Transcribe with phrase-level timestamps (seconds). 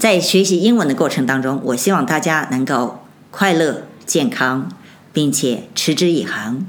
[0.00, 3.00] 在学习英文的过程当中，我希望大家能够
[3.30, 4.66] 快乐、健康，
[5.12, 6.64] 并且持之以恒。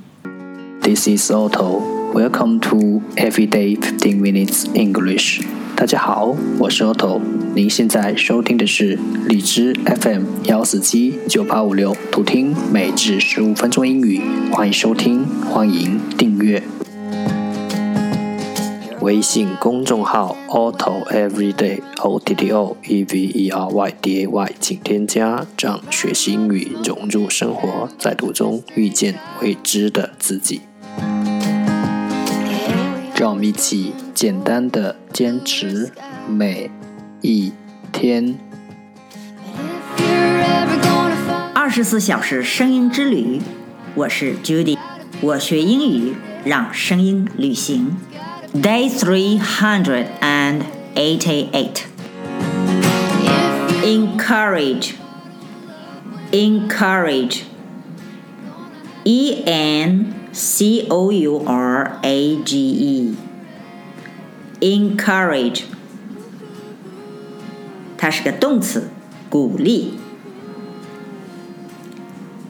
[0.82, 1.82] This is Otto.
[2.14, 5.42] Welcome to Everyday 15 Minutes English.
[5.78, 7.22] 大家好，我是 Otto。
[7.56, 9.00] 您现在收听的是
[9.30, 14.22] 荔枝 FM 幺四七九八五六，图听每至十五分钟英语。
[14.52, 16.62] 欢迎收听，欢迎订阅。
[19.02, 30.62] 微信公众号 Otto Everyday O T T O E V E R Y D A Y，请添加，让学习英语融入生活，在途中遇见未知的自己。
[33.16, 35.92] 让我们一起简单的坚持
[36.30, 36.70] 每
[37.22, 37.52] 一
[37.92, 38.38] 天。
[41.56, 43.42] 二十四小时声音之旅，
[43.96, 44.78] 我是 Judy，
[45.22, 46.14] 我学英语
[46.46, 47.98] 让声音旅行。
[48.53, 50.65] Day three hundred and
[50.97, 51.87] eighty-eight.
[53.85, 54.97] Encourage.
[56.33, 57.45] Encourage.
[59.05, 63.17] E N C O U R A G E.
[64.61, 65.65] Encourage.
[67.99, 68.91] 它是个动词，
[69.29, 69.95] 鼓励。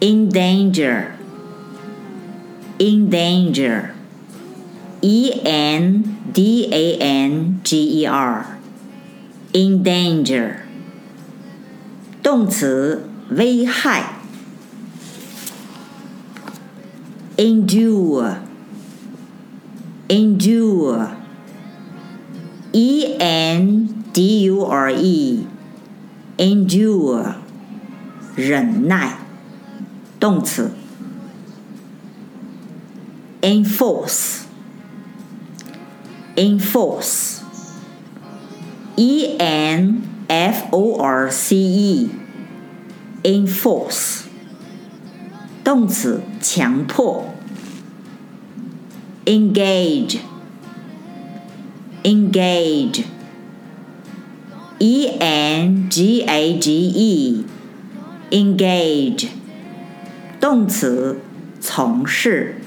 [0.01, 1.09] In danger.
[5.03, 5.37] In danger.
[5.37, 8.59] E N D A N G E R.
[9.53, 10.57] In danger.
[12.23, 14.15] 动词，危害。
[17.37, 18.37] Endure.
[20.09, 21.09] Endure.
[22.73, 25.47] E N D U R E.
[26.39, 27.35] Endure.
[28.35, 29.19] 忍耐。
[30.19, 30.73] 动词。
[33.43, 34.41] Enforce.
[36.41, 37.41] Enforce.
[38.97, 42.11] E N F O R C E.
[43.23, 44.25] Enforce.
[45.65, 47.25] 动词，强迫。
[49.25, 50.19] Engage.
[52.05, 53.05] Engage.
[54.79, 57.45] E N G A G E.
[58.31, 59.29] Engage.
[60.41, 61.19] 动词，
[61.61, 62.61] 从事。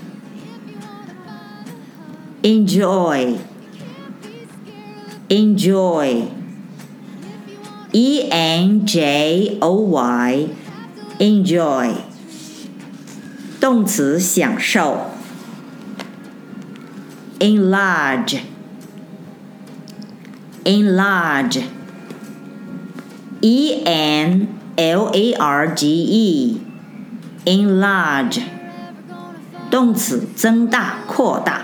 [2.41, 3.37] Enjoy.
[5.29, 6.27] Enjoy.
[7.91, 10.47] E N J O Y.
[11.19, 11.95] Enjoy.
[13.59, 15.01] 动词，享受。
[17.39, 18.39] Enlarge.
[20.63, 21.63] Enlarge.
[23.41, 26.61] E N L A R G E.
[27.45, 28.41] Enlarge.
[29.69, 31.63] 动词，增大、扩大。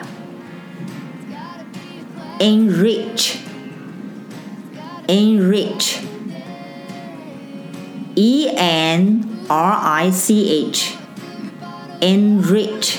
[2.39, 3.35] Enrich.
[5.09, 5.99] Enrich.
[8.15, 10.95] E N R I C H.
[12.01, 12.97] Enrich.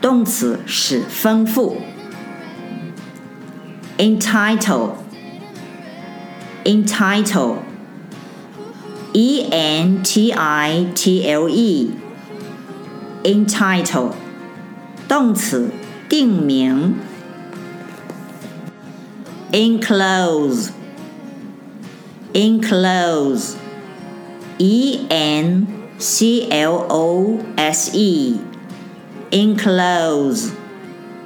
[0.00, 1.78] 动词，使丰富。
[3.98, 4.96] Entitle.
[6.64, 7.56] Entitle.
[9.12, 11.90] E N T I T L E.
[13.24, 14.12] Entitle.
[15.08, 15.70] 动词，
[16.08, 16.96] 定名。
[19.52, 20.70] Enclose.
[22.32, 23.54] Enclose.
[24.58, 25.66] E N
[25.98, 28.36] C L O S E.
[29.30, 30.50] Enclose.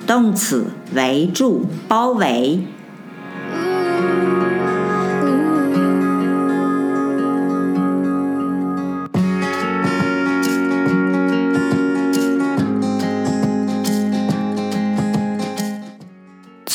[0.06, 2.64] 动词，围住、包围。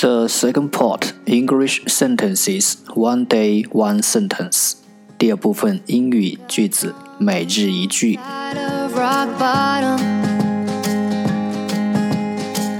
[0.02, 4.74] The second part English sentences one day one sentence。
[5.18, 8.18] 第二部分英语句子每日一句。
[8.18, 9.98] of rock bottom.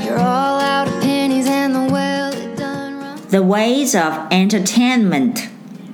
[0.04, 3.18] You're all out of pennies and the well it done run.
[3.30, 5.48] The ways of entertainment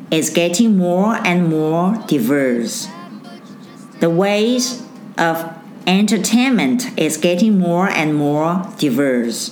[0.10, 2.88] is getting more and more diverse.
[4.00, 4.82] The ways
[5.18, 5.46] of
[5.86, 9.52] entertainment is getting more and more diverse.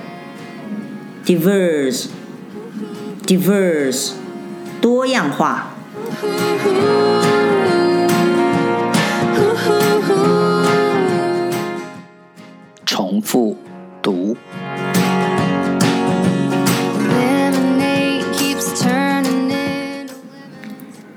[1.30, 2.08] diverse
[3.26, 4.12] diverse
[4.80, 5.72] 多样化
[12.84, 13.56] 重复
[14.00, 14.36] 读。
[17.08, 20.14] Lemonade keeps turning into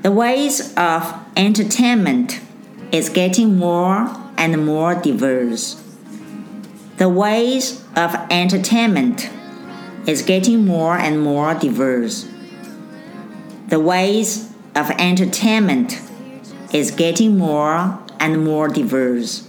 [0.02, 2.40] The ways of entertainment
[2.92, 5.78] is getting more and more diverse.
[6.98, 9.30] The ways of entertainment
[10.06, 12.28] is getting more and more diverse.
[13.68, 16.00] The ways of entertainment
[16.74, 19.44] is getting more and more diverse.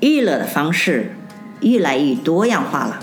[0.00, 1.12] 娱乐的方式
[1.60, 2.98] 越来越多样化了。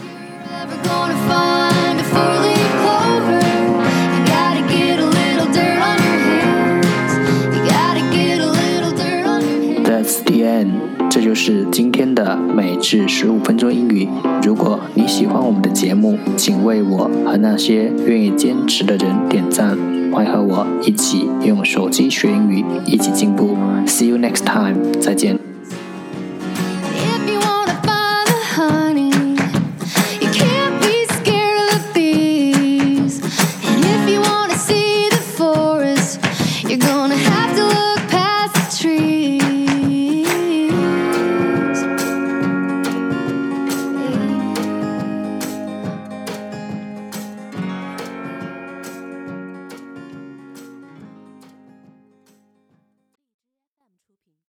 [11.34, 14.08] 是今天的每日十五分钟英语。
[14.42, 19.76] 如果你喜欢我们的节目，请为我和那些愿意坚持的人点赞。
[20.12, 23.56] 快和我一起用手机学英语，一起进步。
[23.86, 25.53] See you next time，再见。